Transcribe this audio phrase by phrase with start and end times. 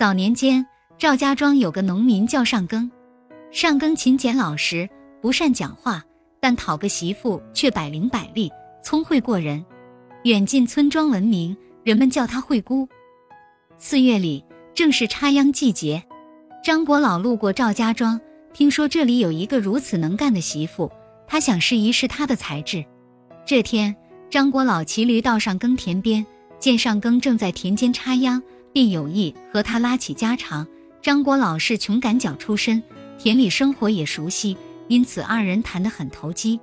[0.00, 0.66] 早年间，
[0.96, 2.90] 赵家庄有个农民叫上庚，
[3.52, 4.88] 上庚勤俭老实，
[5.20, 6.02] 不善讲话，
[6.40, 8.50] 但讨个媳妇却百灵百俐，
[8.82, 9.62] 聪慧过人，
[10.24, 12.88] 远近村庄闻名，人们叫他惠姑。
[13.76, 14.42] 四月里
[14.74, 16.02] 正是插秧季节，
[16.64, 18.18] 张国老路过赵家庄，
[18.54, 20.90] 听说这里有一个如此能干的媳妇，
[21.26, 22.82] 他想试一试她的才智。
[23.44, 23.94] 这天，
[24.30, 26.24] 张国老骑驴到上庚田边，
[26.58, 28.42] 见上庚正在田间插秧。
[28.72, 30.66] 便有意和他拉起家常。
[31.02, 32.82] 张国老是穷赶脚出身，
[33.18, 34.56] 田里生活也熟悉，
[34.88, 36.60] 因此二人谈得很投机。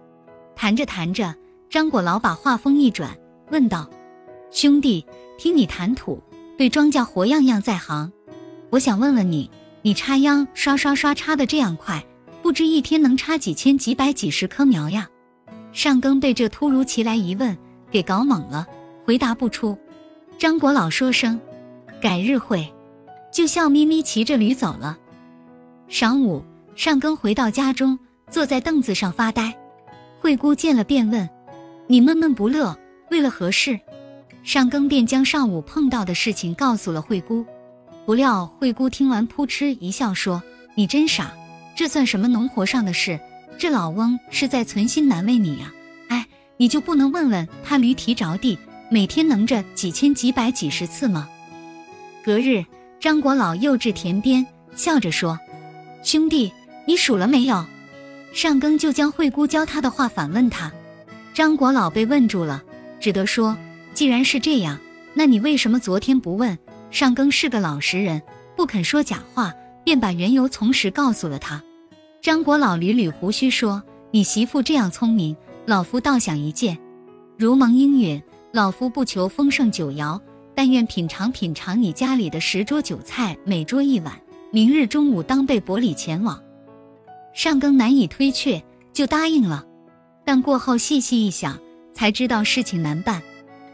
[0.55, 1.33] 谈着谈着，
[1.69, 3.17] 张果老把话锋一转，
[3.49, 3.89] 问道
[4.51, 5.05] ：“兄弟，
[5.37, 6.21] 听你谈吐，
[6.57, 8.11] 对庄稼活样样在行。
[8.69, 9.49] 我想问问你，
[9.81, 12.05] 你插秧刷刷刷插的这样快，
[12.43, 15.09] 不知一天能插几千、几百、几十棵苗呀？”
[15.73, 17.57] 上庚被这突如其来一问
[17.89, 18.67] 给搞懵了，
[19.03, 19.77] 回答不出。
[20.37, 21.39] 张国老说声。
[21.99, 22.71] 改日会，
[23.31, 24.97] 就笑眯眯骑着驴走了。
[25.89, 26.43] 晌午，
[26.75, 27.97] 上庚回到家中，
[28.29, 29.55] 坐在凳子上发呆。
[30.19, 31.27] 惠姑见了，便问
[31.87, 32.77] ：“你闷闷不乐，
[33.09, 33.79] 为了何事？”
[34.43, 37.45] 上庚便将上午碰到的事情告诉了惠姑。
[38.05, 40.41] 不料惠姑听完，扑哧一笑，说
[40.75, 41.31] ：“你真傻，
[41.75, 43.19] 这算什么农活上的事？
[43.57, 45.73] 这老翁是在存心难为你呀！
[46.09, 48.57] 哎，你就不能问问他驴蹄着地，
[48.91, 51.27] 每天能着几千、几百、几十次吗？”
[52.27, 52.61] 隔日，
[52.99, 55.39] 张国老又至田边，笑着说
[56.03, 56.51] ：“兄弟，
[56.85, 57.65] 你数了没有？”
[58.35, 60.69] 上庚就将惠姑教他的话反问他。
[61.33, 62.61] 张国老被问住了，
[62.99, 63.57] 只得说
[63.95, 64.77] ：“既然是这样，
[65.13, 66.59] 那你为什么昨天不问？”
[66.91, 68.21] 上庚是个老实人，
[68.57, 69.53] 不肯说假话，
[69.85, 71.63] 便把缘由从实告诉了他。
[72.21, 75.33] 张国老捋捋胡须说：“你媳妇这样聪明，
[75.65, 76.77] 老夫倒想一件。
[77.37, 80.19] 如蒙应允，老夫不求丰盛酒肴。”
[80.57, 84.19] 但愿品尝品尝你家里的十桌酒菜，每桌一碗。
[84.49, 86.41] 明日中午当备薄礼前往。
[87.31, 88.59] 上庚难以推却，
[88.91, 89.63] 就答应了。
[90.25, 91.59] 但过后细细一想，
[91.93, 93.21] 才知道事情难办。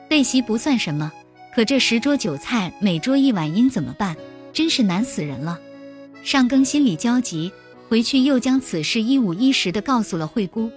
[0.10, 1.10] 备席不算什么，
[1.56, 4.14] 可这十桌酒菜，每桌一碗，应怎么办？
[4.52, 5.58] 真是难死人了。
[6.22, 7.50] 上庚心里焦急，
[7.88, 10.70] 回去又将此事一五一十的告诉了惠姑，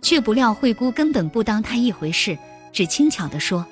[0.00, 2.38] 却不料惠姑根本不当他一回事，
[2.72, 3.66] 只轻巧的说：“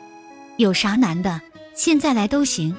[0.58, 1.40] 有啥难的？”
[1.82, 2.76] 现在来都行。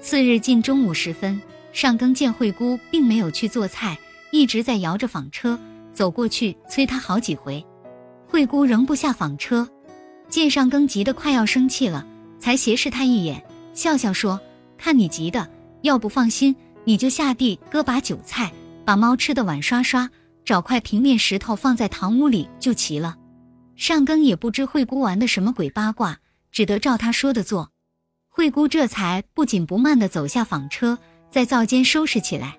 [0.00, 1.42] 次日近中午时分，
[1.72, 3.98] 上庚见惠姑并没有去做菜，
[4.30, 5.58] 一直在摇着纺车，
[5.92, 7.66] 走过去催他好几回。
[8.24, 9.68] 惠姑仍不下纺车，
[10.28, 12.06] 见上庚急得快要生气了，
[12.38, 14.40] 才斜视他一眼，笑笑说
[14.78, 15.50] ：“看你急的，
[15.82, 16.54] 要不放心，
[16.84, 18.52] 你就下地割把韭菜，
[18.84, 20.08] 把猫吃的碗刷刷，
[20.44, 23.16] 找块平面石头放在堂屋里就齐了。”
[23.74, 26.20] 上庚也不知惠姑玩的什么鬼八卦，
[26.52, 27.72] 只得照他说的做。
[28.36, 30.98] 惠姑这才不紧不慢地走下纺车，
[31.30, 32.58] 在灶间收拾起来。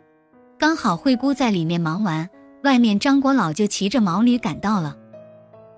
[0.57, 2.29] 刚好惠姑在里面忙完，
[2.63, 4.95] 外面张果老就骑着毛驴赶到了。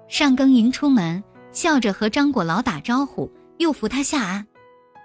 [0.08, 4.46] 上庚迎出门，笑着和张果老打招呼，又扶他下鞍。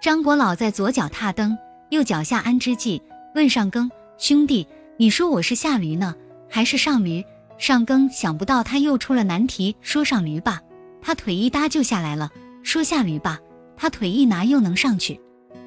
[0.02, 1.56] 张果老在左脚踏蹬，
[1.88, 3.00] 右脚下鞍之际，
[3.34, 3.88] 问上庚
[4.18, 6.14] ：“兄弟，你说我是下驴呢，
[6.50, 7.24] 还是上驴？”
[7.56, 10.60] 上庚想不到他又出了难题，说上驴吧，
[11.00, 12.28] 他腿一搭就下来了；
[12.62, 13.40] 说下驴吧。
[13.82, 15.20] 他腿一拿又能上去，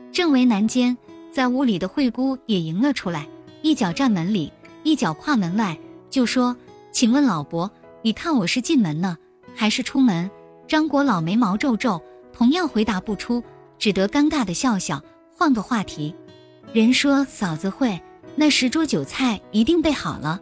[0.09, 0.98] 正为难间，
[1.34, 3.28] 在屋里的惠姑也迎了出来，
[3.62, 4.53] 一脚站门里，
[4.84, 5.78] 一脚跨门外，
[6.09, 6.56] 就说
[6.94, 7.70] ：“请问老伯，
[8.02, 9.18] 你看我是进门呢，
[9.54, 10.31] 还是出门？”
[10.66, 13.44] 张国老眉毛皱皱，同样回答不出，
[13.78, 15.04] 只得尴尬的笑笑，
[15.36, 16.16] 换个话题。
[16.72, 18.02] 人说嫂子会，
[18.38, 20.40] 那十桌酒菜一定备好了。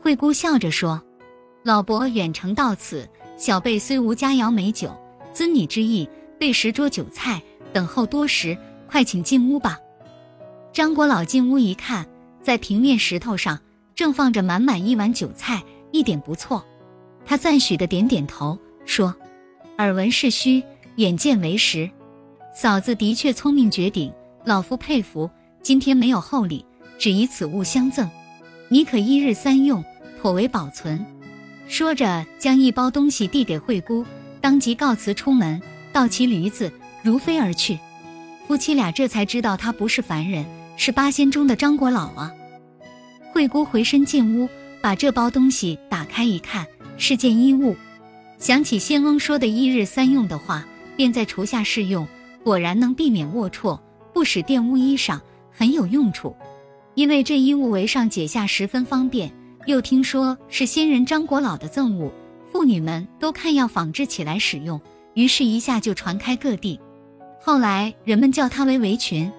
[0.00, 0.98] 惠姑笑着说
[1.62, 3.06] ：“老伯远程到此，
[3.36, 4.90] 小辈虽无佳肴美酒，
[5.34, 6.08] 遵你之意。”
[6.42, 7.40] 备十桌酒菜，
[7.72, 8.58] 等候多时，
[8.88, 9.78] 快请进屋吧。
[10.72, 12.04] 张国老进屋一看，
[12.42, 13.60] 在平面石头上
[13.94, 16.66] 正放着满满一碗酒菜，一点不错。
[17.24, 19.14] 他赞许的点点头，说
[19.78, 20.60] ：“耳闻是虚，
[20.96, 21.88] 眼见为实。
[22.52, 24.12] 嫂子的确聪明绝顶，
[24.44, 25.30] 老夫佩服。
[25.62, 26.66] 今天没有厚礼，
[26.98, 28.10] 只以此物相赠，
[28.68, 29.84] 你可一日三用，
[30.20, 31.06] 妥为保存。”
[31.70, 34.04] 说着，将一包东西递给惠姑，
[34.40, 35.62] 当即告辞出门。
[35.92, 36.72] 倒骑驴子
[37.02, 37.78] 如飞而去，
[38.48, 40.44] 夫妻俩这才知道他不是凡人，
[40.76, 42.32] 是八仙中的张果老啊。
[43.32, 44.48] 惠姑回身进屋，
[44.80, 46.66] 把这包东西打开一看，
[46.96, 47.76] 是件衣物。
[48.38, 50.66] 想起仙翁说的一日三用的话，
[50.96, 52.06] 便在厨下试用，
[52.42, 53.78] 果然能避免龌龊，
[54.12, 55.20] 不使玷污衣裳，
[55.52, 56.34] 很有用处。
[56.94, 59.32] 因为这衣物围上解下十分方便，
[59.66, 62.12] 又听说是仙人张果老的赠物，
[62.50, 64.80] 妇女们都看要仿制起来使用。
[65.14, 66.80] 于是，一下就传开各地。
[67.40, 69.30] 后来，人们叫它为围裙。